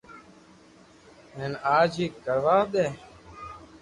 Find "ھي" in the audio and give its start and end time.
1.99-2.05